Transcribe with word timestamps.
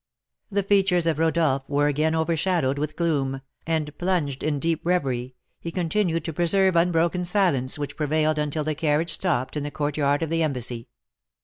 The 0.49 0.63
features 0.63 1.05
of 1.05 1.19
Rodolph 1.19 1.69
were 1.69 1.87
again 1.87 2.15
overshadowed 2.15 2.79
with 2.79 2.95
gloom, 2.95 3.41
and, 3.67 3.95
plunged 3.99 4.41
in 4.41 4.57
deep 4.57 4.81
reverie, 4.83 5.35
he 5.59 5.71
continued 5.71 6.25
to 6.25 6.33
preserve 6.33 6.75
unbroken 6.75 7.21
the 7.21 7.25
silence 7.25 7.77
which 7.77 7.97
prevailed 7.97 8.39
until 8.39 8.63
the 8.63 8.73
carriage 8.73 9.13
stopped 9.13 9.55
in 9.55 9.61
the 9.61 9.69
courtyard 9.69 10.23
of 10.23 10.31
the 10.31 10.41
embassy. 10.41 10.89